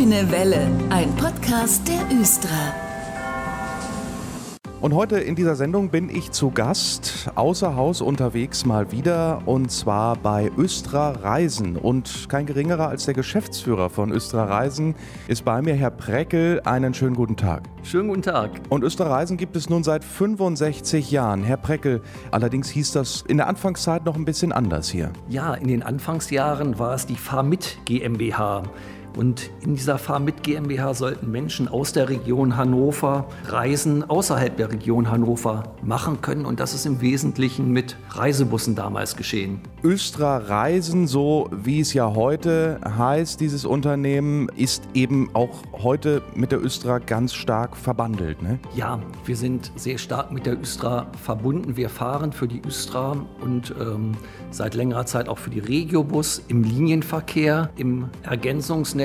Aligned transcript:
Grüne 0.00 0.30
Welle, 0.30 0.66
ein 0.88 1.14
Podcast 1.16 1.86
der 1.86 2.18
Östra. 2.18 2.48
Und 4.80 4.94
heute 4.94 5.20
in 5.20 5.36
dieser 5.36 5.56
Sendung 5.56 5.90
bin 5.90 6.08
ich 6.08 6.30
zu 6.30 6.50
Gast, 6.50 7.30
außer 7.34 7.76
Haus 7.76 8.00
unterwegs 8.00 8.64
mal 8.64 8.92
wieder, 8.92 9.42
und 9.44 9.70
zwar 9.70 10.16
bei 10.16 10.50
Östra 10.56 11.10
Reisen. 11.10 11.76
Und 11.76 12.30
kein 12.30 12.46
geringerer 12.46 12.88
als 12.88 13.04
der 13.04 13.12
Geschäftsführer 13.12 13.90
von 13.90 14.10
Östra 14.10 14.44
Reisen 14.44 14.94
ist 15.28 15.44
bei 15.44 15.60
mir, 15.60 15.74
Herr 15.74 15.90
Preckel. 15.90 16.62
Einen 16.64 16.94
schönen 16.94 17.14
guten 17.14 17.36
Tag. 17.36 17.64
Schönen 17.82 18.08
guten 18.08 18.22
Tag. 18.22 18.52
Und 18.70 18.82
Östra 18.82 19.06
Reisen 19.06 19.36
gibt 19.36 19.54
es 19.54 19.68
nun 19.68 19.84
seit 19.84 20.02
65 20.02 21.10
Jahren. 21.10 21.44
Herr 21.44 21.58
Preckel, 21.58 22.00
allerdings 22.30 22.70
hieß 22.70 22.92
das 22.92 23.22
in 23.28 23.36
der 23.36 23.48
Anfangszeit 23.48 24.06
noch 24.06 24.16
ein 24.16 24.24
bisschen 24.24 24.52
anders 24.52 24.88
hier. 24.88 25.12
Ja, 25.28 25.52
in 25.52 25.68
den 25.68 25.82
Anfangsjahren 25.82 26.78
war 26.78 26.94
es 26.94 27.04
die 27.04 27.16
Fahrmit 27.16 27.76
GmbH. 27.84 28.62
Und 29.16 29.50
in 29.62 29.74
dieser 29.74 29.98
Fahrmit 29.98 30.42
GmbH 30.42 30.94
sollten 30.94 31.30
Menschen 31.30 31.68
aus 31.68 31.92
der 31.92 32.08
Region 32.08 32.56
Hannover 32.56 33.28
Reisen 33.46 34.08
außerhalb 34.08 34.56
der 34.56 34.70
Region 34.70 35.10
Hannover 35.10 35.74
machen 35.82 36.20
können. 36.20 36.46
Und 36.46 36.60
das 36.60 36.74
ist 36.74 36.86
im 36.86 37.00
Wesentlichen 37.00 37.70
mit 37.70 37.96
Reisebussen 38.10 38.74
damals 38.74 39.16
geschehen. 39.16 39.60
Östra 39.82 40.38
Reisen, 40.38 41.06
so 41.06 41.48
wie 41.50 41.80
es 41.80 41.94
ja 41.94 42.14
heute 42.14 42.80
heißt, 42.84 43.40
dieses 43.40 43.64
Unternehmen, 43.64 44.48
ist 44.56 44.82
eben 44.94 45.30
auch 45.34 45.62
heute 45.72 46.22
mit 46.34 46.52
der 46.52 46.62
Östra 46.62 46.98
ganz 46.98 47.32
stark 47.34 47.76
verbandelt. 47.76 48.42
Ne? 48.42 48.58
Ja, 48.76 49.00
wir 49.24 49.36
sind 49.36 49.72
sehr 49.76 49.98
stark 49.98 50.32
mit 50.32 50.46
der 50.46 50.60
Östra 50.60 51.06
verbunden. 51.22 51.76
Wir 51.76 51.88
fahren 51.88 52.32
für 52.32 52.46
die 52.46 52.60
Östra 52.66 53.16
und 53.40 53.74
ähm, 53.80 54.12
seit 54.50 54.74
längerer 54.74 55.06
Zeit 55.06 55.28
auch 55.28 55.38
für 55.38 55.50
die 55.50 55.60
Regiobus 55.60 56.42
im 56.48 56.62
Linienverkehr, 56.62 57.70
im 57.76 58.08
Ergänzungsnetz. 58.22 58.99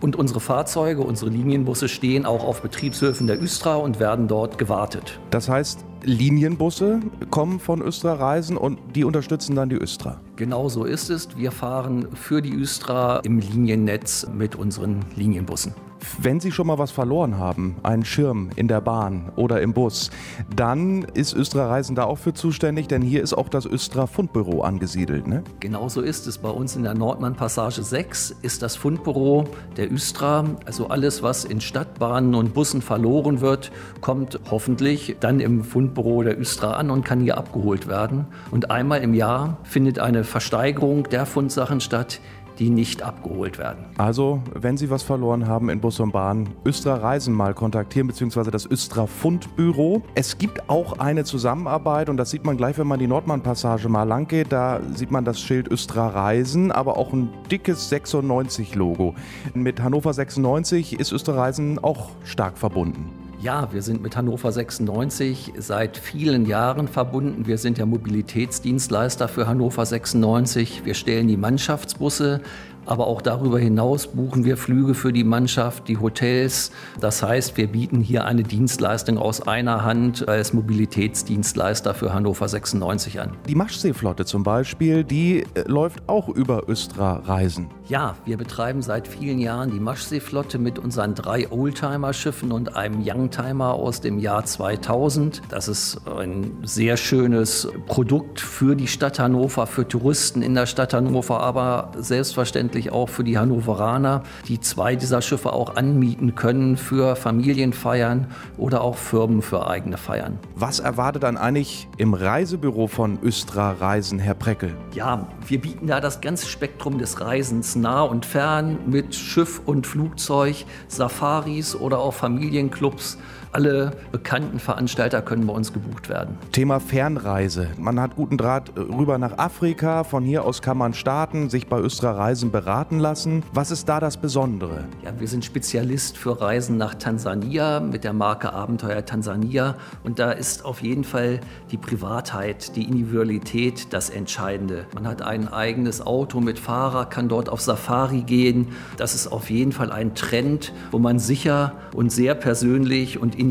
Und 0.00 0.16
unsere 0.16 0.40
Fahrzeuge, 0.40 1.02
unsere 1.02 1.30
Linienbusse 1.30 1.88
stehen 1.88 2.26
auch 2.26 2.44
auf 2.44 2.62
Betriebshöfen 2.62 3.26
der 3.26 3.42
Östra 3.42 3.76
und 3.76 3.98
werden 3.98 4.28
dort 4.28 4.58
gewartet. 4.58 5.18
Das 5.30 5.48
heißt, 5.48 5.84
Linienbusse 6.04 7.00
kommen 7.30 7.58
von 7.58 7.82
Östra 7.82 8.14
Reisen 8.14 8.56
und 8.56 8.78
die 8.94 9.04
unterstützen 9.04 9.56
dann 9.56 9.68
die 9.68 9.76
Östra. 9.76 10.20
Genau 10.36 10.68
so 10.68 10.84
ist 10.84 11.10
es. 11.10 11.28
Wir 11.36 11.50
fahren 11.50 12.08
für 12.14 12.42
die 12.42 12.54
Östra 12.54 13.20
im 13.24 13.40
Liniennetz 13.40 14.28
mit 14.32 14.54
unseren 14.54 15.04
Linienbussen. 15.16 15.74
Wenn 16.18 16.40
Sie 16.40 16.52
schon 16.52 16.66
mal 16.66 16.78
was 16.78 16.90
verloren 16.90 17.38
haben, 17.38 17.76
einen 17.82 18.04
Schirm 18.04 18.50
in 18.56 18.68
der 18.68 18.80
Bahn 18.80 19.32
oder 19.36 19.60
im 19.60 19.72
Bus, 19.72 20.10
dann 20.54 21.02
ist 21.14 21.34
Östra 21.34 21.68
Reisen 21.68 21.96
da 21.96 22.04
auch 22.04 22.18
für 22.18 22.34
zuständig, 22.34 22.88
denn 22.88 23.02
hier 23.02 23.22
ist 23.22 23.34
auch 23.34 23.48
das 23.48 23.66
Östra 23.66 24.06
Fundbüro 24.06 24.62
angesiedelt. 24.62 25.26
Ne? 25.26 25.42
Genau 25.60 25.88
so 25.88 26.00
ist 26.00 26.26
es. 26.26 26.38
Bei 26.38 26.50
uns 26.50 26.76
in 26.76 26.82
der 26.82 26.94
Nordmann 26.94 27.34
Passage 27.34 27.82
6 27.82 28.36
ist 28.42 28.62
das 28.62 28.76
Fundbüro 28.76 29.48
der 29.76 29.92
Östra. 29.92 30.44
Also 30.64 30.88
alles, 30.88 31.22
was 31.22 31.44
in 31.44 31.60
Stadtbahnen 31.60 32.34
und 32.34 32.54
Bussen 32.54 32.82
verloren 32.82 33.40
wird, 33.40 33.70
kommt 34.00 34.38
hoffentlich 34.50 35.16
dann 35.20 35.40
im 35.40 35.64
Fundbüro 35.64 36.22
der 36.22 36.38
Östra 36.40 36.72
an 36.72 36.90
und 36.90 37.04
kann 37.04 37.20
hier 37.20 37.38
abgeholt 37.38 37.88
werden. 37.88 38.26
Und 38.50 38.70
einmal 38.70 39.02
im 39.02 39.14
Jahr 39.14 39.58
findet 39.64 39.98
eine 39.98 40.24
Versteigerung 40.24 41.04
der 41.04 41.26
Fundsachen 41.26 41.80
statt, 41.80 42.20
die 42.58 42.70
nicht 42.70 43.02
abgeholt 43.02 43.58
werden. 43.58 43.84
Also, 43.96 44.42
wenn 44.54 44.76
Sie 44.76 44.90
was 44.90 45.02
verloren 45.02 45.46
haben 45.46 45.70
in 45.70 45.80
Bus 45.80 46.00
und 46.00 46.12
Bahn, 46.12 46.48
Östra 46.64 46.96
Reisen 46.96 47.34
mal 47.34 47.54
kontaktieren, 47.54 48.08
beziehungsweise 48.08 48.50
das 48.50 48.68
Östra 48.70 49.06
Fundbüro. 49.06 50.02
Es 50.14 50.38
gibt 50.38 50.68
auch 50.68 50.98
eine 50.98 51.24
Zusammenarbeit 51.24 52.08
und 52.08 52.16
das 52.16 52.30
sieht 52.30 52.44
man 52.44 52.56
gleich, 52.56 52.78
wenn 52.78 52.86
man 52.86 52.98
die 52.98 53.06
Nordmann-Passage 53.06 53.88
mal 53.88 54.04
lang 54.04 54.26
geht. 54.28 54.52
Da 54.52 54.80
sieht 54.94 55.10
man 55.10 55.24
das 55.24 55.40
Schild 55.40 55.68
Östra 55.68 56.08
Reisen, 56.08 56.72
aber 56.72 56.96
auch 56.96 57.12
ein 57.12 57.28
dickes 57.50 57.90
96-Logo. 57.92 59.14
Mit 59.54 59.80
Hannover 59.82 60.12
96 60.12 60.98
ist 60.98 61.12
Östra 61.12 61.34
Reisen 61.34 61.78
auch 61.78 62.10
stark 62.24 62.58
verbunden. 62.58 63.27
Ja, 63.40 63.72
wir 63.72 63.82
sind 63.82 64.02
mit 64.02 64.16
Hannover 64.16 64.50
96 64.50 65.52
seit 65.58 65.96
vielen 65.96 66.44
Jahren 66.44 66.88
verbunden. 66.88 67.46
Wir 67.46 67.56
sind 67.56 67.78
der 67.78 67.86
Mobilitätsdienstleister 67.86 69.28
für 69.28 69.46
Hannover 69.46 69.86
96. 69.86 70.84
Wir 70.84 70.94
stellen 70.94 71.28
die 71.28 71.36
Mannschaftsbusse 71.36 72.40
aber 72.88 73.06
auch 73.06 73.20
darüber 73.20 73.58
hinaus 73.58 74.06
buchen 74.06 74.44
wir 74.44 74.56
Flüge 74.56 74.94
für 74.94 75.12
die 75.12 75.24
Mannschaft, 75.24 75.88
die 75.88 75.98
Hotels. 75.98 76.72
Das 77.00 77.22
heißt, 77.22 77.56
wir 77.56 77.66
bieten 77.66 78.00
hier 78.00 78.24
eine 78.24 78.42
Dienstleistung 78.42 79.18
aus 79.18 79.46
einer 79.46 79.84
Hand 79.84 80.26
als 80.26 80.54
Mobilitätsdienstleister 80.54 81.92
für 81.92 82.14
Hannover 82.14 82.48
96 82.48 83.20
an. 83.20 83.32
Die 83.46 83.54
Maschseeflotte 83.54 84.24
zum 84.24 84.42
Beispiel, 84.42 85.04
die 85.04 85.44
äh, 85.54 85.62
läuft 85.66 86.08
auch 86.08 86.28
über 86.28 86.68
Östra 86.68 87.16
Reisen. 87.24 87.68
Ja, 87.88 88.16
wir 88.24 88.38
betreiben 88.38 88.80
seit 88.80 89.06
vielen 89.06 89.38
Jahren 89.38 89.70
die 89.70 89.80
Maschseeflotte 89.80 90.58
mit 90.58 90.78
unseren 90.78 91.14
drei 91.14 91.50
Oldtimer-Schiffen 91.50 92.52
und 92.52 92.76
einem 92.76 93.02
Youngtimer 93.04 93.74
aus 93.74 94.00
dem 94.00 94.18
Jahr 94.18 94.44
2000. 94.44 95.42
Das 95.50 95.68
ist 95.68 96.00
ein 96.06 96.52
sehr 96.62 96.96
schönes 96.96 97.68
Produkt 97.86 98.40
für 98.40 98.76
die 98.76 98.86
Stadt 98.88 99.18
Hannover, 99.18 99.66
für 99.66 99.86
Touristen 99.86 100.40
in 100.42 100.54
der 100.54 100.66
Stadt 100.66 100.94
Hannover, 100.94 101.40
aber 101.40 101.92
selbstverständlich 101.98 102.77
selbstverständlich 102.78 102.92
auch 102.92 103.08
für 103.08 103.24
die 103.24 103.38
Hannoveraner, 103.38 104.22
die 104.46 104.60
zwei 104.60 104.96
dieser 104.96 105.22
Schiffe 105.22 105.52
auch 105.52 105.76
anmieten 105.76 106.34
können 106.34 106.76
für 106.76 107.16
Familienfeiern 107.16 108.26
oder 108.56 108.82
auch 108.82 108.96
Firmen 108.96 109.42
für 109.42 109.68
eigene 109.68 109.96
Feiern. 109.96 110.38
Was 110.54 110.78
erwartet 110.80 111.22
dann 111.22 111.36
eigentlich 111.36 111.88
im 111.96 112.14
Reisebüro 112.14 112.86
von 112.86 113.18
Östra 113.22 113.72
Reisen, 113.72 114.18
Herr 114.18 114.34
Preckel? 114.34 114.74
Ja, 114.94 115.26
wir 115.46 115.60
bieten 115.60 115.86
da 115.86 116.00
das 116.00 116.20
ganze 116.20 116.46
Spektrum 116.46 116.98
des 116.98 117.20
Reisens 117.20 117.76
nah 117.76 118.02
und 118.02 118.24
fern 118.24 118.78
mit 118.86 119.14
Schiff 119.14 119.60
und 119.64 119.86
Flugzeug, 119.86 120.64
Safaris 120.88 121.74
oder 121.74 121.98
auch 121.98 122.14
Familienclubs. 122.14 123.18
Alle 123.58 123.90
bekannten 124.12 124.60
Veranstalter 124.60 125.20
können 125.20 125.44
bei 125.48 125.52
uns 125.52 125.72
gebucht 125.72 126.08
werden. 126.08 126.38
Thema 126.52 126.78
Fernreise. 126.78 127.66
Man 127.76 127.98
hat 127.98 128.14
guten 128.14 128.38
Draht 128.38 128.70
rüber 128.76 129.18
nach 129.18 129.36
Afrika. 129.36 130.04
Von 130.04 130.22
hier 130.22 130.44
aus 130.44 130.62
kann 130.62 130.78
man 130.78 130.94
starten, 130.94 131.50
sich 131.50 131.66
bei 131.66 131.80
Östra 131.80 132.12
Reisen 132.12 132.52
beraten 132.52 133.00
lassen. 133.00 133.42
Was 133.52 133.72
ist 133.72 133.88
da 133.88 133.98
das 133.98 134.16
Besondere? 134.16 134.84
Ja, 135.04 135.10
wir 135.18 135.26
sind 135.26 135.44
Spezialist 135.44 136.16
für 136.16 136.40
Reisen 136.40 136.76
nach 136.76 136.94
Tansania 136.94 137.80
mit 137.80 138.04
der 138.04 138.12
Marke 138.12 138.52
Abenteuer 138.52 139.04
Tansania. 139.04 139.74
Und 140.04 140.20
da 140.20 140.30
ist 140.30 140.64
auf 140.64 140.80
jeden 140.80 141.02
Fall 141.02 141.40
die 141.72 141.78
Privatheit, 141.78 142.76
die 142.76 142.84
Individualität 142.84 143.92
das 143.92 144.08
Entscheidende. 144.08 144.86
Man 144.94 145.04
hat 145.08 145.20
ein 145.20 145.52
eigenes 145.52 146.00
Auto 146.00 146.40
mit 146.40 146.60
Fahrer, 146.60 147.06
kann 147.06 147.28
dort 147.28 147.48
auf 147.48 147.60
Safari 147.60 148.22
gehen. 148.22 148.68
Das 148.98 149.16
ist 149.16 149.26
auf 149.26 149.50
jeden 149.50 149.72
Fall 149.72 149.90
ein 149.90 150.14
Trend, 150.14 150.72
wo 150.92 151.00
man 151.00 151.18
sicher 151.18 151.72
und 151.92 152.12
sehr 152.12 152.36
persönlich 152.36 153.20
und 153.20 153.34
individuell 153.34 153.47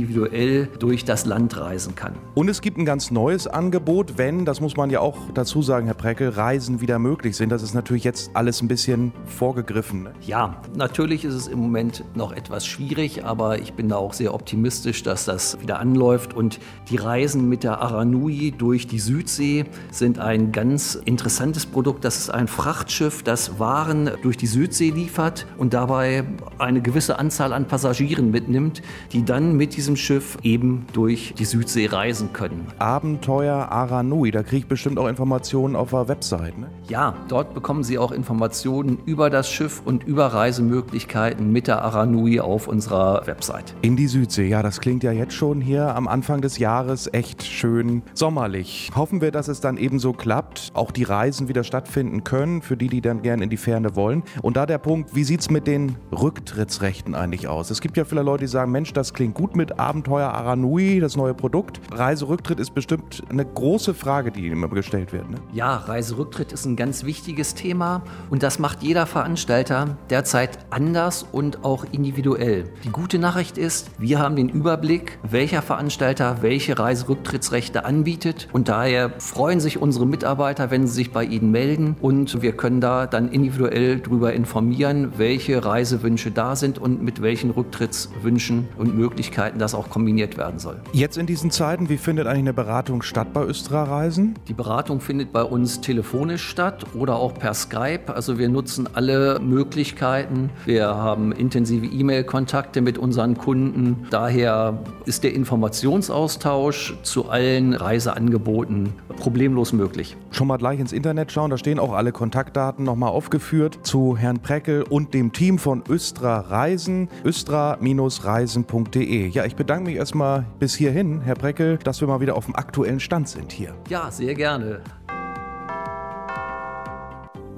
durch 0.80 1.06
das 1.06 1.26
Land 1.26 1.58
reisen 1.58 1.96
kann. 1.96 2.14
Und 2.36 2.50
es 2.50 2.62
gibt 2.62 2.78
ein 2.78 2.86
ganz 2.86 3.12
neues 3.12 3.48
Angebot, 3.48 4.18
wenn, 4.18 4.46
das 4.46 4.62
muss 4.62 4.78
man 4.78 4.90
ja 4.90 5.00
auch 5.00 5.18
dazu 5.34 5.62
sagen, 5.62 5.86
Herr 5.86 5.96
Preckel, 5.96 6.30
Reisen 6.30 6.82
wieder 6.82 7.00
möglich 7.00 7.36
sind. 7.36 7.50
Das 7.50 7.64
ist 7.64 7.74
natürlich 7.74 8.04
jetzt 8.04 8.32
alles 8.34 8.62
ein 8.62 8.68
bisschen 8.68 9.12
vorgegriffen. 9.26 10.04
Ne? 10.04 10.14
Ja, 10.22 10.62
natürlich 10.76 11.26
ist 11.26 11.34
es 11.34 11.48
im 11.48 11.60
Moment 11.60 12.04
noch 12.16 12.32
etwas 12.32 12.66
schwierig, 12.66 13.24
aber 13.24 13.60
ich 13.60 13.74
bin 13.74 13.90
da 13.90 13.96
auch 13.96 14.14
sehr 14.14 14.34
optimistisch, 14.34 15.04
dass 15.04 15.26
das 15.26 15.60
wieder 15.62 15.80
anläuft. 15.80 16.34
Und 16.34 16.60
die 16.90 16.98
Reisen 16.98 17.48
mit 17.50 17.64
der 17.64 17.82
Aranui 17.82 18.54
durch 18.58 18.88
die 18.88 19.00
Südsee 19.00 19.66
sind 19.92 20.20
ein 20.20 20.52
ganz 20.52 20.96
interessantes 20.96 21.66
Produkt. 21.66 22.04
Das 22.04 22.18
ist 22.18 22.30
ein 22.30 22.48
Frachtschiff, 22.48 23.24
das 23.24 23.60
Waren 23.60 24.12
durch 24.22 24.38
die 24.38 24.48
Südsee 24.48 24.90
liefert 24.90 25.46
und 25.58 25.74
dabei 25.74 26.26
eine 26.60 26.82
gewisse 26.82 27.20
Anzahl 27.20 27.54
an 27.54 27.68
Passagieren 27.68 28.32
mitnimmt, 28.32 28.82
die 29.12 29.24
dann 29.24 29.56
mit 29.56 29.77
diesem 29.78 29.96
Schiff 29.96 30.38
eben 30.42 30.88
durch 30.94 31.36
die 31.38 31.46
Südsee 31.46 31.86
reisen 31.86 32.34
können. 32.34 32.66
Abenteuer 32.80 33.70
Aranui, 33.70 34.32
da 34.32 34.42
kriege 34.42 34.58
ich 34.58 34.68
bestimmt 34.68 34.98
auch 34.98 35.08
Informationen 35.08 35.76
auf 35.76 35.92
der 35.92 36.08
Website. 36.08 36.58
Ne? 36.58 36.68
Ja, 36.90 37.16
dort 37.28 37.54
bekommen 37.54 37.84
Sie 37.84 38.00
auch 38.00 38.12
Informationen 38.12 38.98
über 39.06 39.30
das 39.30 39.52
Schiff 39.52 39.82
und 39.86 40.04
über 40.04 40.28
Reisemöglichkeiten 40.28 41.52
mit 41.52 41.68
der 41.68 41.84
Aranui 41.84 42.40
auf 42.40 42.68
unserer 42.68 43.28
Website. 43.28 43.76
In 43.84 43.96
die 43.96 44.08
Südsee, 44.08 44.48
ja, 44.48 44.64
das 44.64 44.82
klingt 44.82 45.04
ja 45.04 45.12
jetzt 45.12 45.34
schon 45.34 45.62
hier 45.62 45.96
am 45.96 46.08
Anfang 46.08 46.42
des 46.42 46.58
Jahres 46.58 47.08
echt 47.14 47.44
schön 47.44 48.02
sommerlich. 48.16 48.90
Hoffen 48.96 49.22
wir, 49.22 49.32
dass 49.32 49.48
es 49.48 49.62
dann 49.62 49.78
ebenso 49.78 50.12
klappt, 50.12 50.72
auch 50.74 50.90
die 50.90 51.04
Reisen 51.04 51.50
wieder 51.50 51.64
stattfinden 51.64 52.24
können, 52.24 52.64
für 52.64 52.78
die, 52.78 52.88
die 52.88 53.02
dann 53.02 53.22
gerne 53.22 53.44
in 53.44 53.50
die 53.52 53.58
Ferne 53.58 53.96
wollen. 53.96 54.24
Und 54.42 54.58
da 54.58 54.66
der 54.66 54.80
Punkt, 54.80 55.14
wie 55.14 55.24
sieht 55.24 55.42
es 55.42 55.52
mit 55.52 55.68
den 55.68 55.98
Rücktrittsrechten 56.12 57.14
eigentlich 57.14 57.48
aus? 57.48 57.70
Es 57.70 57.80
gibt 57.80 57.96
ja 57.96 58.06
viele 58.06 58.24
Leute, 58.24 58.46
die 58.46 58.50
sagen, 58.50 58.72
Mensch, 58.72 58.94
das 58.94 59.14
klingt 59.14 59.36
gut 59.36 59.56
mit 59.56 59.67
Reiserücktritt, 59.68 59.80
Abenteuer 59.80 60.30
Aranui, 60.30 61.00
das 61.00 61.16
neue 61.16 61.34
Produkt. 61.34 61.80
Reiserücktritt 61.92 62.60
ist 62.60 62.74
bestimmt 62.74 63.24
eine 63.30 63.46
große 63.46 63.94
Frage, 63.94 64.32
die 64.32 64.48
immer 64.48 64.68
gestellt 64.68 65.14
wird. 65.14 65.30
Ne? 65.30 65.38
Ja, 65.54 65.76
Reiserücktritt 65.76 66.52
ist 66.52 66.66
ein 66.66 66.76
ganz 66.76 67.04
wichtiges 67.04 67.56
Thema 67.56 68.04
und 68.30 68.44
das 68.44 68.60
macht 68.60 68.84
jeder 68.84 69.06
Veranstalter 69.06 69.98
derzeit 70.10 70.60
anders 70.70 71.26
und 71.32 71.64
auch 71.64 71.86
individuell. 71.92 72.70
Die 72.84 72.90
gute 72.90 73.20
Nachricht 73.20 73.58
ist, 73.58 73.90
wir 74.00 74.20
haben 74.20 74.36
den 74.36 74.50
Überblick, 74.50 75.20
welcher 75.24 75.62
Veranstalter 75.62 76.38
welche 76.42 76.78
Reiserücktrittsrechte 76.78 77.86
anbietet 77.86 78.48
und 78.54 78.70
daher 78.70 79.12
freuen 79.20 79.60
sich 79.60 79.82
unsere 79.82 80.06
Mitarbeiter, 80.06 80.72
wenn 80.72 80.88
sie 80.88 80.94
sich 80.94 81.12
bei 81.12 81.24
Ihnen 81.24 81.52
melden 81.52 81.96
und 82.02 82.42
wir 82.42 82.54
können 82.54 82.82
da 82.82 83.08
dann 83.08 83.30
individuell 83.30 84.00
darüber 84.00 84.34
informieren, 84.34 85.14
welche 85.18 85.64
Reisewünsche 85.64 86.32
da 86.32 86.56
sind 86.56 86.78
und 86.80 87.02
mit 87.02 87.22
welchen 87.22 87.52
Rücktrittswünschen 87.52 88.68
und 88.78 88.96
Möglichkeiten 88.96 89.57
das 89.58 89.74
auch 89.74 89.90
kombiniert 89.90 90.38
werden 90.38 90.60
soll. 90.60 90.80
Jetzt 90.94 91.18
in 91.18 91.26
diesen 91.26 91.52
Zeiten, 91.52 91.90
wie 91.90 91.98
findet 91.98 92.28
eigentlich 92.28 92.40
eine 92.40 92.54
Beratung 92.54 93.02
statt 93.02 93.34
bei 93.34 93.44
Östra 93.44 93.84
Reisen? 93.84 94.36
Die 94.48 94.54
Beratung 94.54 95.02
findet 95.02 95.32
bei 95.32 95.44
uns 95.44 95.82
telefonisch 95.82 96.48
statt 96.48 96.86
oder 96.94 97.18
auch 97.18 97.34
per 97.34 97.54
Skype. 97.54 98.14
Also 98.14 98.38
wir 98.38 98.50
nutzen 98.50 98.88
alle 98.94 99.40
Möglichkeiten. 99.40 100.50
Wir 100.66 100.88
haben 100.88 101.32
intensive 101.32 101.86
E-Mail-Kontakte 101.86 102.82
mit 102.82 102.98
unseren 102.98 103.38
Kunden. 103.38 104.08
Daher 104.10 104.80
ist 105.06 105.24
der 105.24 105.34
Informationsaustausch 105.34 106.96
zu 107.04 107.30
allen 107.30 107.74
Reiseangeboten 107.74 108.94
problemlos 109.18 109.74
möglich. 109.74 110.16
Schon 110.32 110.48
mal 110.48 110.58
gleich 110.58 110.80
ins 110.80 110.94
Internet 110.94 111.32
schauen, 111.32 111.50
da 111.50 111.58
stehen 111.58 111.80
auch 111.80 111.94
alle 111.94 112.12
Kontaktdaten 112.12 112.86
nochmal 112.86 113.10
aufgeführt 113.10 113.80
zu 113.82 114.16
Herrn 114.16 114.40
Preckel 114.40 114.84
und 114.84 115.14
dem 115.14 115.34
Team 115.34 115.58
von 115.58 115.84
Östra 115.90 116.40
Reisen, 116.40 117.10
östra-reisen.de. 117.26 119.30
Ja, 119.30 119.44
ich 119.48 119.56
bedanke 119.56 119.86
mich 119.90 119.96
erstmal 119.96 120.46
bis 120.60 120.76
hierhin, 120.76 121.22
Herr 121.22 121.36
Preckel, 121.36 121.78
dass 121.78 122.02
wir 122.02 122.08
mal 122.08 122.20
wieder 122.20 122.36
auf 122.36 122.46
dem 122.46 122.56
aktuellen 122.56 123.00
Stand 123.00 123.30
sind 123.30 123.52
hier. 123.52 123.74
Ja, 123.90 124.12
sehr 124.12 124.36
gerne. 124.36 124.82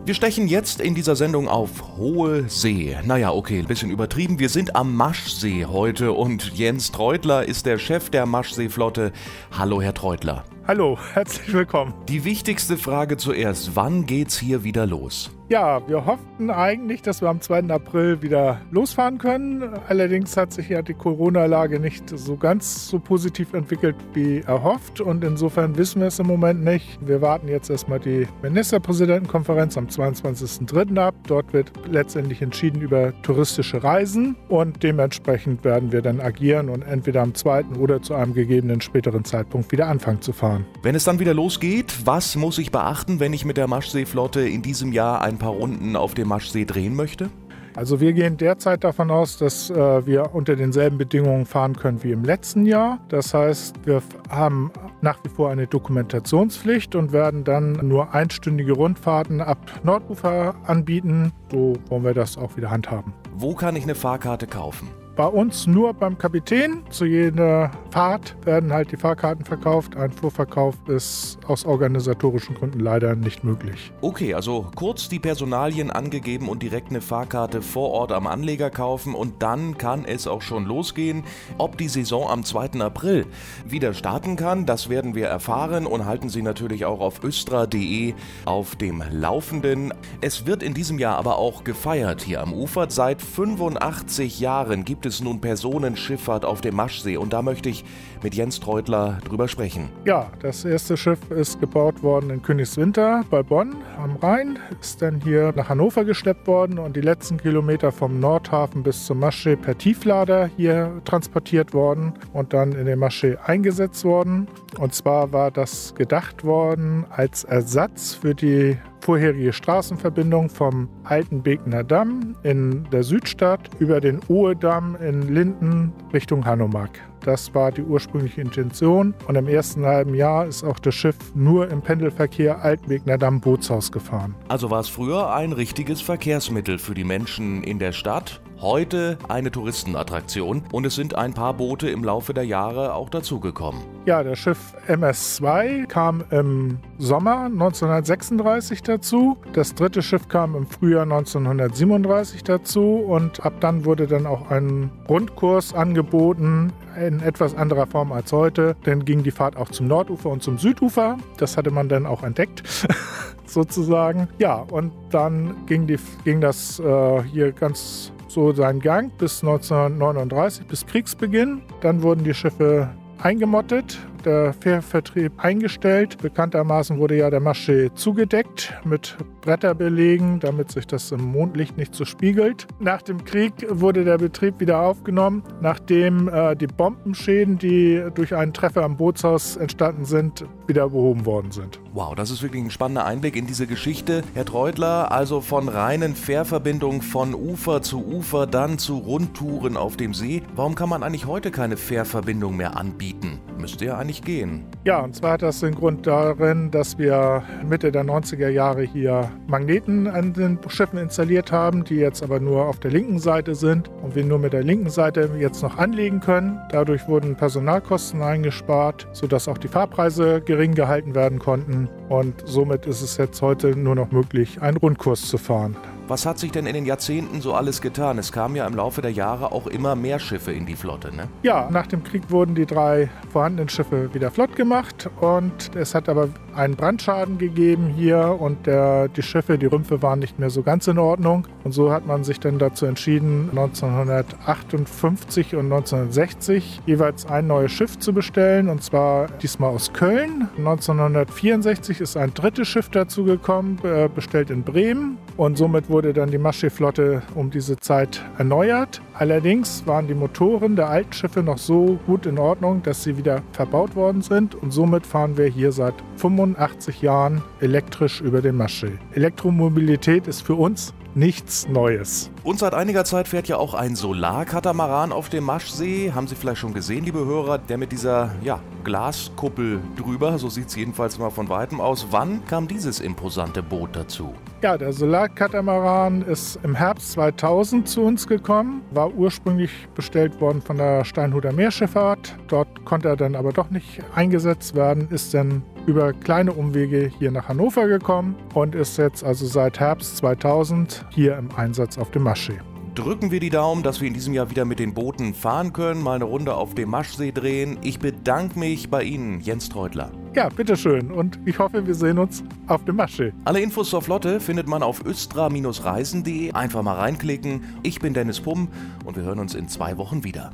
Wir 0.06 0.16
stechen 0.16 0.48
jetzt 0.48 0.82
in 0.82 0.96
dieser 0.96 1.16
Sendung 1.16 1.48
auf 1.48 1.98
hohe 1.98 2.50
See. 2.50 2.98
Naja, 3.04 3.32
okay, 3.32 3.60
ein 3.60 3.68
bisschen 3.68 3.92
übertrieben. 3.92 4.40
Wir 4.40 4.50
sind 4.50 4.76
am 4.76 4.96
Maschsee 4.96 5.66
heute 5.66 6.14
und 6.14 6.58
Jens 6.58 6.92
Treutler 6.92 7.46
ist 7.46 7.66
der 7.66 7.78
Chef 7.78 8.10
der 8.10 8.26
Maschseeflotte. 8.26 9.12
Hallo, 9.56 9.82
Herr 9.82 9.94
Treutler. 9.94 10.46
Hallo, 10.66 10.98
herzlich 11.14 11.54
willkommen. 11.54 11.94
Die 12.08 12.24
wichtigste 12.24 12.78
Frage 12.78 13.18
zuerst, 13.18 13.76
wann 13.76 14.06
geht's 14.06 14.38
hier 14.38 14.64
wieder 14.64 14.88
los? 14.88 15.30
Ja, 15.50 15.82
wir 15.88 16.06
hofften 16.06 16.52
eigentlich, 16.52 17.02
dass 17.02 17.22
wir 17.22 17.28
am 17.28 17.42
2. 17.42 17.72
April 17.72 18.22
wieder 18.22 18.62
losfahren 18.70 19.18
können. 19.18 19.64
Allerdings 19.88 20.38
hat 20.38 20.54
sich 20.54 20.70
ja 20.70 20.84
die 20.84 20.94
Corona-Lage 20.94 21.80
nicht 21.80 22.08
so 22.08 22.38
ganz 22.38 22.88
so 22.88 23.00
positiv 23.00 23.56
entwickelt 23.56 23.96
wie 24.14 24.42
erhofft 24.42 25.02
und 25.02 25.24
insofern 25.24 25.76
wissen 25.76 26.02
wir 26.02 26.10
es 26.10 26.20
im 26.20 26.28
Moment 26.28 26.64
nicht. 26.64 27.00
Wir 27.02 27.24
warten 27.24 27.48
jetzt 27.48 27.72
erstmal 27.72 28.00
die 28.00 28.28
Ministerpräsidentenkonferenz 28.44 29.76
am 29.76 29.88
22.03. 29.88 31.00
ab. 31.00 31.16
Dort 31.26 31.52
wird 31.52 31.72
letztendlich 31.88 32.44
entschieden 32.44 32.84
über 32.84 33.20
touristische 33.24 33.84
Reisen 33.84 34.36
und 34.50 34.84
dementsprechend 34.84 35.64
werden 35.64 35.92
wir 35.92 36.04
dann 36.04 36.22
agieren 36.22 36.70
und 36.70 36.84
entweder 36.84 37.24
am 37.24 37.34
2. 37.34 37.70
oder 37.80 38.04
zu 38.04 38.14
einem 38.14 38.36
gegebenen 38.36 38.82
späteren 38.82 39.26
Zeitpunkt 39.26 39.72
wieder 39.72 39.88
anfangen 39.88 40.22
zu 40.22 40.32
fahren. 40.32 40.68
Wenn 40.84 40.94
es 40.94 41.06
dann 41.06 41.18
wieder 41.20 41.34
losgeht, 41.34 42.06
was 42.06 42.36
muss 42.36 42.60
ich 42.60 42.70
beachten, 42.70 43.20
wenn 43.20 43.34
ich 43.34 43.46
mit 43.46 43.58
der 43.58 43.66
Maschseeflotte 43.66 44.42
in 44.42 44.62
diesem 44.62 44.94
Jahr 44.94 45.24
ein 45.24 45.39
paar 45.40 45.52
Runden 45.52 45.96
auf 45.96 46.14
dem 46.14 46.28
Maschsee 46.28 46.66
drehen 46.66 46.96
möchte? 46.96 47.30
Also 47.76 48.02
wir 48.02 48.14
gehen 48.14 48.36
derzeit 48.38 48.84
davon 48.84 49.10
aus, 49.10 49.38
dass 49.38 49.70
äh, 49.70 50.06
wir 50.06 50.34
unter 50.34 50.56
denselben 50.56 50.98
Bedingungen 50.98 51.46
fahren 51.46 51.76
können 51.76 52.04
wie 52.04 52.12
im 52.12 52.24
letzten 52.24 52.66
Jahr. 52.66 53.00
Das 53.10 53.34
heißt, 53.34 53.86
wir 53.86 54.02
haben 54.30 54.72
nach 55.02 55.24
wie 55.24 55.30
vor 55.30 55.50
eine 55.50 55.68
Dokumentationspflicht 55.68 56.96
und 56.96 57.14
werden 57.14 57.44
dann 57.44 57.88
nur 57.88 58.14
einstündige 58.14 58.74
Rundfahrten 58.74 59.40
ab 59.40 59.60
Nordufer 59.84 60.56
anbieten. 60.66 61.32
So 61.52 61.74
wollen 61.88 62.04
wir 62.04 62.14
das 62.14 62.38
auch 62.38 62.58
wieder 62.58 62.70
handhaben. 62.70 63.14
Wo 63.34 63.56
kann 63.56 63.76
ich 63.76 63.84
eine 63.84 63.96
Fahrkarte 63.96 64.48
kaufen? 64.48 64.90
Bei 65.20 65.28
uns 65.28 65.68
nur 65.68 65.94
beim 65.94 66.18
Kapitän. 66.18 66.84
Zu 66.92 67.04
jeder 67.04 67.72
Fahrt 67.92 68.38
werden 68.46 68.72
halt 68.72 68.94
die 68.94 68.96
Fahrkarten 68.96 69.44
verkauft. 69.44 69.98
Ein 69.98 70.14
Vorverkauf 70.14 70.76
ist 70.88 71.40
aus 71.46 71.66
organisatorischen 71.66 72.56
Gründen 72.56 72.80
leider 72.80 73.18
nicht 73.18 73.44
möglich. 73.44 73.92
Okay, 74.00 74.34
also 74.34 74.68
kurz 74.76 75.10
die 75.10 75.20
Personalien 75.20 75.92
angegeben 75.92 76.48
und 76.48 76.64
direkt 76.64 76.92
eine 76.92 77.02
Fahrkarte 77.02 77.62
vor 77.62 77.90
Ort 77.90 78.14
am 78.14 78.28
Anleger 78.28 78.70
kaufen 78.70 79.14
und 79.14 79.44
dann 79.44 79.78
kann 79.78 80.06
es 80.06 80.26
auch 80.26 80.42
schon 80.42 80.66
losgehen. 80.66 81.26
Ob 81.58 81.78
die 81.78 81.90
Saison 81.90 82.30
am 82.30 82.46
2. 82.46 82.80
April 82.80 83.26
wieder 83.66 83.94
starten 83.94 84.38
kann, 84.38 84.66
das 84.66 84.88
werden 84.88 85.16
wir 85.16 85.28
erfahren 85.28 85.86
und 85.86 86.06
halten 86.06 86.30
Sie 86.30 86.44
natürlich 86.44 86.86
auch 86.86 87.02
auf 87.02 87.26
östra.de 87.26 88.14
auf 88.46 88.78
dem 88.78 89.04
Laufenden. 89.12 89.94
Es 90.22 90.46
wird 90.46 90.64
in 90.64 90.74
diesem 90.74 90.98
Jahr 90.98 91.18
aber 91.18 91.40
auch 91.40 91.66
gefeiert 91.66 92.22
hier 92.22 92.42
am 92.42 92.54
Ufer. 92.54 92.90
Seit 92.90 93.22
85 93.22 94.40
Jahren 94.40 94.86
gibt 94.86 95.06
es 95.06 95.09
nun 95.22 95.42
Personenschifffahrt 95.42 96.46
auf 96.46 96.62
dem 96.62 96.76
Maschsee 96.76 97.18
und 97.18 97.34
da 97.34 97.42
möchte 97.42 97.70
ich 97.70 97.84
mit 98.22 98.36
Jens 98.36 98.60
Treutler 98.60 99.18
drüber 99.26 99.48
sprechen. 99.48 99.90
Ja, 100.06 100.28
das 100.42 100.66
erste 100.66 100.98
Schiff 100.98 101.20
ist 101.32 101.60
gebaut 101.60 102.04
worden 102.04 102.30
in 102.30 102.42
Königswinter 102.42 103.24
bei 103.30 103.42
Bonn 103.42 103.76
am 103.98 104.16
Rhein, 104.18 104.60
ist 104.80 105.02
dann 105.02 105.20
hier 105.22 105.54
nach 105.56 105.70
Hannover 105.70 106.06
gesteppt 106.06 106.48
worden 106.48 106.78
und 106.80 106.96
die 106.96 107.02
letzten 107.02 107.38
Kilometer 107.38 107.92
vom 107.92 108.20
Nordhafen 108.20 108.84
bis 108.84 109.06
zum 109.06 109.20
Maschsee 109.20 109.56
per 109.56 109.78
Tieflader 109.78 110.50
hier 110.56 111.02
transportiert 111.06 111.74
worden 111.74 112.14
und 112.34 112.54
dann 112.54 112.74
in 112.74 112.86
den 112.86 113.00
Maschsee 113.00 113.38
eingesetzt 113.44 114.06
worden. 114.06 114.48
Und 114.78 114.94
zwar 114.94 115.34
war 115.34 115.52
das 115.52 115.96
gedacht 115.96 116.44
worden 116.44 117.06
als 117.10 117.44
Ersatz 117.44 118.14
für 118.14 118.36
die 118.36 118.78
vorherige 119.10 119.54
Straßenverbindung 119.54 120.50
vom 120.50 120.88
Alten 121.04 121.42
Begner 121.42 121.84
Damm 121.84 122.36
in 122.44 122.88
der 122.92 123.02
Südstadt 123.02 123.68
über 123.80 124.00
den 124.02 124.20
Ohedamm 124.28 124.96
in 124.98 125.34
Linden 125.34 125.92
Richtung 126.14 126.46
Hanomag. 126.46 126.90
Das 127.22 127.56
war 127.56 127.72
die 127.72 127.82
ursprüngliche 127.82 128.42
Intention. 128.42 129.16
Und 129.28 129.34
im 129.34 129.48
ersten 129.48 129.84
halben 129.84 130.14
Jahr 130.14 130.46
ist 130.46 130.64
auch 130.64 130.78
das 130.78 130.94
Schiff 130.94 131.16
nur 131.34 131.72
im 131.72 131.82
Pendelverkehr 131.82 132.64
Altenwegner 132.64 133.18
Damm 133.18 133.42
Bootshaus 133.42 133.92
gefahren. 133.92 134.36
Also 134.48 134.70
war 134.70 134.80
es 134.80 134.90
früher 134.90 135.34
ein 135.34 135.54
richtiges 135.54 136.02
Verkehrsmittel 136.02 136.78
für 136.78 136.94
die 136.94 137.04
Menschen 137.04 137.64
in 137.64 137.80
der 137.80 137.94
Stadt 137.94 138.42
Heute 138.62 139.18
eine 139.30 139.52
Touristenattraktion 139.52 140.64
und 140.74 140.86
es 140.86 140.94
sind 140.94 141.16
ein 141.16 141.34
paar 141.34 141.54
Boote 141.54 141.90
im 141.90 142.04
Laufe 142.04 142.34
der 142.34 142.44
Jahre 142.44 142.94
auch 142.94 143.10
dazugekommen. 143.10 143.82
Ja, 144.06 144.22
das 144.22 144.38
Schiff 144.38 144.76
MS2 144.90 145.86
kam 145.86 146.26
im 146.30 146.80
Sommer 146.98 147.46
1936 147.46 148.84
dazu. 148.84 149.38
Das 149.54 149.76
dritte 149.76 150.02
Schiff 150.02 150.28
kam 150.28 150.56
im 150.56 150.68
Frühjahr 150.68 151.04
1937 151.04 152.44
dazu 152.44 152.96
und 152.98 153.46
ab 153.46 153.54
dann 153.62 153.86
wurde 153.86 154.08
dann 154.08 154.26
auch 154.26 154.52
ein 154.52 154.92
Rundkurs 155.08 155.74
angeboten 155.74 156.74
in 157.02 157.22
etwas 157.22 157.56
anderer 157.56 157.88
Form 157.88 158.12
als 158.12 158.34
heute. 158.34 158.76
Dann 158.84 159.06
ging 159.06 159.24
die 159.24 159.32
Fahrt 159.32 159.56
auch 159.56 159.70
zum 159.70 159.88
Nordufer 159.88 160.32
und 160.32 160.44
zum 160.44 160.58
Südufer. 160.58 161.16
Das 161.38 161.56
hatte 161.56 161.72
man 161.72 161.88
dann 161.88 162.06
auch 162.06 162.24
entdeckt. 162.24 162.64
sozusagen. 163.46 164.28
Ja, 164.38 164.58
und 164.70 164.92
dann 165.10 165.66
ging, 165.66 165.88
die, 165.88 165.98
ging 166.24 166.40
das 166.40 166.80
äh, 166.80 167.24
hier 167.24 167.52
ganz 167.52 168.12
so 168.30 168.54
seinen 168.54 168.80
Gang 168.80 169.18
bis 169.18 169.44
1939, 169.44 170.66
bis 170.68 170.86
Kriegsbeginn. 170.86 171.62
Dann 171.82 172.04
wurden 172.04 172.24
die 172.24 172.34
Schiffe 172.34 172.90
eingemottet, 173.22 173.98
der 174.26 174.54
Fährvertrieb 174.54 175.34
eingestellt. 175.38 176.18
Bekanntermaßen 176.18 176.98
wurde 177.00 177.18
ja 177.18 177.30
der 177.30 177.40
Maschee 177.40 177.90
zugedeckt 177.94 178.74
mit 178.84 179.18
Bretterbelegen, 179.42 180.40
damit 180.40 180.72
sich 180.72 180.86
das 180.86 181.12
im 181.12 181.24
Mondlicht 181.24 181.78
nicht 181.78 181.96
so 181.96 182.06
spiegelt. 182.06 182.68
Nach 182.80 183.02
dem 183.02 183.24
Krieg 183.24 183.54
wurde 183.70 184.04
der 184.04 184.18
Betrieb 184.18 184.60
wieder 184.60 184.82
aufgenommen, 184.82 185.44
nachdem 185.62 186.28
äh, 186.28 186.56
die 186.56 186.68
Bombenschäden, 186.68 187.58
die 187.58 188.04
durch 188.14 188.36
einen 188.36 188.54
Treffer 188.54 188.84
am 188.84 188.98
Bootshaus 188.98 189.56
entstanden 189.56 190.06
sind, 190.06 190.46
wieder 190.68 190.90
behoben 190.90 191.26
worden 191.26 191.52
sind. 191.52 191.80
Wow, 191.94 192.16
das 192.16 192.32
ist 192.32 192.44
wirklich 192.44 192.64
ein 192.64 192.72
spannender 192.72 193.06
Einblick 193.06 193.36
in 193.36 193.48
diese 193.48 193.68
Geschichte. 193.68 194.24
Herr 194.34 194.46
Treutler, 194.46 195.12
also 195.12 195.42
von 195.42 195.68
reinen 195.68 196.16
Fährverbindungen 196.16 197.02
von 197.02 197.34
Ufer 197.34 197.82
zu 197.82 198.06
Ufer, 198.06 198.46
dann 198.46 198.78
zu 198.78 198.98
Rundtouren 198.98 199.78
auf 199.78 199.98
dem 199.98 200.14
See. 200.14 200.44
Warum 200.56 200.76
kann 200.76 200.90
man 200.90 201.04
eigentlich 201.04 201.26
heute 201.26 201.52
keine 201.52 201.78
Fährverbindung 201.78 202.56
mehr 202.56 202.78
anbieten? 202.78 203.40
Müsste 203.60 203.86
ja 203.86 203.98
eigentlich 203.98 204.24
gehen. 204.24 204.66
Ja, 204.86 205.02
und 205.02 205.16
zwar 205.16 205.34
hat 205.34 205.42
das 205.42 205.60
den 205.60 205.76
Grund 205.76 206.08
darin, 206.08 206.72
dass 206.72 206.98
wir 206.98 207.44
Mitte 207.68 207.92
der 207.92 208.06
90er 208.06 208.48
Jahre 208.48 208.84
hier 208.84 209.30
Magneten 209.48 210.08
an 210.08 210.34
den 210.34 210.58
Schiffen 210.68 210.98
installiert 210.98 211.52
haben, 211.52 211.84
die 211.84 211.96
jetzt 211.96 212.24
aber 212.24 212.40
nur 212.40 212.66
auf 212.66 212.80
der 212.80 212.92
linken 212.92 213.20
Seite 213.20 213.56
sind 213.56 213.90
und 214.02 214.16
wir 214.16 214.24
nur 214.24 214.40
mit 214.40 214.54
der 214.54 214.64
linken 214.64 214.90
Seite 214.90 215.30
jetzt 215.38 215.62
noch 215.62 215.78
anlegen 215.78 216.22
können. 216.22 216.58
Dadurch 216.72 217.08
wurden 217.08 217.36
Personalkosten 217.36 218.22
eingespart, 218.22 219.08
sodass 219.12 219.48
auch 219.48 219.58
die 219.58 219.68
Fahrpreise 219.68 220.42
gering 220.42 220.74
gehalten 220.74 221.14
werden 221.14 221.40
konnten 221.40 221.90
und 222.08 222.42
somit 222.46 222.86
ist 222.86 223.02
es 223.02 223.18
jetzt 223.18 223.42
heute 223.42 223.76
nur 223.76 223.96
noch 223.96 224.12
möglich, 224.12 224.62
einen 224.62 224.78
Rundkurs 224.78 225.28
zu 225.28 225.38
fahren. 225.38 225.76
Was 226.10 226.26
hat 226.26 226.40
sich 226.40 226.52
denn 226.52 226.66
in 226.66 226.74
den 226.74 226.88
Jahrzehnten 226.88 227.40
so 227.40 227.54
alles 227.54 227.82
getan? 227.82 228.18
Es 228.18 228.32
kamen 228.32 228.56
ja 228.56 228.66
im 228.66 228.74
Laufe 228.74 229.04
der 229.04 229.12
Jahre 229.12 229.52
auch 229.52 229.68
immer 229.68 229.96
mehr 229.96 230.18
Schiffe 230.18 230.52
in 230.52 230.66
die 230.66 230.76
Flotte, 230.76 231.16
ne? 231.16 231.28
Ja, 231.44 231.70
nach 231.72 231.86
dem 231.86 232.04
Krieg 232.04 232.32
wurden 232.32 232.56
die 232.56 232.66
drei 232.66 233.12
vorhandenen 233.32 233.70
Schiffe 233.70 234.12
wieder 234.12 234.32
flott 234.32 234.56
gemacht 234.56 235.08
und 235.22 235.76
es 235.76 235.94
hat 235.94 236.10
aber 236.10 236.30
einen 236.56 236.76
Brandschaden 236.76 237.38
gegeben 237.38 237.94
hier 237.96 238.38
und 238.40 238.66
der, 238.66 239.08
die 239.10 239.22
Schiffe, 239.22 239.60
die 239.60 239.68
Rümpfe 239.68 240.02
waren 240.02 240.18
nicht 240.18 240.40
mehr 240.40 240.50
so 240.50 240.64
ganz 240.64 240.88
in 240.88 240.98
Ordnung. 240.98 241.48
Und 241.64 241.74
so 241.74 241.92
hat 241.92 242.08
man 242.08 242.24
sich 242.24 242.40
dann 242.40 242.58
dazu 242.58 242.88
entschieden, 242.88 243.52
1958 243.52 245.54
und 245.54 245.72
1960 245.72 246.82
jeweils 246.88 247.28
ein 247.28 247.46
neues 247.46 247.72
Schiff 247.72 248.00
zu 248.00 248.14
bestellen 248.14 248.68
und 248.68 248.82
zwar 248.82 249.28
diesmal 249.44 249.70
aus 249.70 249.94
Köln. 249.94 250.50
1964 250.58 252.02
ist 252.02 252.18
ein 252.18 252.34
drittes 252.34 252.68
Schiff 252.68 252.90
dazugekommen, 252.90 253.78
äh, 253.84 254.10
bestellt 254.14 254.50
in 254.50 254.64
Bremen 254.64 255.20
und 255.40 255.58
somit 255.58 255.90
wurde 255.90 256.12
dann 256.12 256.32
die 256.32 256.38
Maschsee-Flotte 256.38 257.22
um 257.34 257.50
diese 257.50 257.78
Zeit 257.78 258.22
erneuert. 258.38 259.02
Allerdings 259.14 259.88
waren 259.88 260.06
die 260.06 260.14
Motoren 260.14 260.76
der 260.76 260.90
alten 260.90 261.14
Schiffe 261.14 261.42
noch 261.42 261.58
so 261.58 261.98
gut 262.06 262.26
in 262.26 262.38
Ordnung, 262.38 262.84
dass 262.84 263.04
sie 263.04 263.18
wieder 263.18 263.42
verbaut 263.54 263.96
worden 263.96 264.22
sind 264.22 264.54
und 264.54 264.72
somit 264.72 265.08
fahren 265.08 265.38
wir 265.38 265.46
hier 265.46 265.72
seit 265.72 265.94
85 266.18 267.02
Jahren 267.02 267.42
elektrisch 267.62 268.20
über 268.20 268.42
den 268.42 268.58
Maschsee. 268.58 269.00
Elektromobilität 269.14 270.28
ist 270.28 270.42
für 270.42 270.56
uns 270.56 270.94
nichts 271.16 271.70
Neues. 271.70 272.30
Und 272.44 272.60
seit 272.60 272.74
einiger 272.74 273.06
Zeit 273.06 273.30
fährt 273.30 273.48
ja 273.48 273.56
auch 273.56 273.74
ein 273.74 273.96
Solarkatamaran 273.96 275.14
auf 275.14 275.30
dem 275.30 275.46
Maschsee. 275.46 276.12
Haben 276.14 276.28
Sie 276.28 276.36
vielleicht 276.36 276.60
schon 276.60 276.74
gesehen, 276.74 277.06
liebe 277.06 277.26
Hörer, 277.26 277.60
der 277.60 277.78
mit 277.78 277.94
dieser 277.94 278.32
ja, 278.44 278.60
Glaskuppel 278.84 279.80
drüber, 279.96 280.38
so 280.38 280.50
sieht 280.50 280.68
es 280.68 280.76
jedenfalls 280.76 281.18
mal 281.18 281.30
von 281.30 281.48
weitem 281.48 281.80
aus. 281.80 282.08
Wann 282.12 282.46
kam 282.46 282.68
dieses 282.68 283.00
imposante 283.00 283.64
Boot 283.64 283.92
dazu? 283.94 284.34
Ja, 284.62 284.78
der 284.78 284.92
Solarkatamaran 284.92 286.22
ist 286.22 286.60
im 286.64 286.76
Herbst 286.76 287.14
2000 287.14 287.88
zu 287.88 288.02
uns 288.02 288.28
gekommen, 288.28 288.82
war 288.92 289.14
ursprünglich 289.14 289.72
bestellt 289.96 290.42
worden 290.42 290.62
von 290.62 290.76
der 290.76 291.06
Steinhuder 291.06 291.54
Meerschifffahrt. 291.54 292.36
Dort 292.50 292.84
konnte 292.84 293.08
er 293.08 293.16
dann 293.16 293.36
aber 293.36 293.54
doch 293.54 293.70
nicht 293.70 294.02
eingesetzt 294.16 294.76
werden, 294.76 295.08
ist 295.12 295.34
dann 295.34 295.64
über 295.86 296.12
kleine 296.12 296.52
Umwege 296.52 297.10
hier 297.20 297.32
nach 297.32 297.48
Hannover 297.48 297.88
gekommen 297.88 298.36
und 298.54 298.76
ist 298.76 298.98
jetzt 298.98 299.24
also 299.24 299.46
seit 299.46 299.80
Herbst 299.80 300.18
2000 300.18 301.06
hier 301.10 301.38
im 301.38 301.56
Einsatz 301.56 301.98
auf 301.98 302.12
dem 302.12 302.24
Maschsee. 302.24 302.60
Drücken 302.96 303.32
wir 303.32 303.40
die 303.40 303.52
Daumen, 303.52 303.82
dass 303.82 304.02
wir 304.02 304.10
in 304.10 304.14
diesem 304.14 304.34
Jahr 304.34 304.50
wieder 304.50 304.66
mit 304.66 304.80
den 304.80 304.94
Booten 304.94 305.34
fahren 305.34 305.72
können, 305.72 306.04
mal 306.04 306.16
eine 306.16 306.26
Runde 306.26 306.56
auf 306.56 306.76
dem 306.76 306.90
Maschsee 306.90 307.32
drehen. 307.32 307.78
Ich 307.82 308.00
bedanke 308.00 308.60
mich 308.60 308.90
bei 308.90 309.04
Ihnen, 309.04 309.40
Jens 309.40 309.70
Treutler. 309.70 310.12
Ja, 310.36 310.50
bitteschön. 310.50 311.12
Und 311.12 311.40
ich 311.46 311.60
hoffe, 311.60 311.86
wir 311.86 311.96
sehen 311.96 312.20
uns 312.20 312.44
auf 312.68 312.84
dem 312.86 312.98
Maschsee. 312.98 313.34
Alle 313.46 313.62
Infos 313.62 313.90
zur 313.90 314.02
Flotte 314.02 314.40
findet 314.40 314.68
man 314.68 314.84
auf 314.84 315.04
östra-reisen.de. 315.06 316.54
Einfach 316.54 316.84
mal 316.84 316.96
reinklicken. 316.96 317.64
Ich 317.84 318.00
bin 318.00 318.14
Dennis 318.14 318.40
Pumm 318.40 318.70
und 319.06 319.18
wir 319.18 319.24
hören 319.24 319.40
uns 319.40 319.56
in 319.56 319.68
zwei 319.68 319.98
Wochen 319.98 320.24
wieder. 320.24 320.52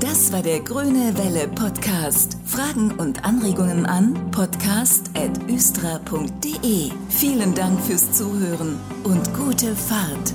Das 0.00 0.32
war 0.32 0.42
der 0.42 0.60
Grüne 0.60 1.16
Welle 1.16 1.48
Podcast. 1.48 2.38
Fragen 2.44 2.92
und 2.92 3.24
Anregungen 3.24 3.86
an 3.86 4.14
podcast.östra.de. 4.30 6.90
Vielen 7.08 7.54
Dank 7.54 7.80
fürs 7.80 8.12
Zuhören 8.12 8.78
und 9.04 9.34
gute 9.34 9.74
Fahrt. 9.74 10.34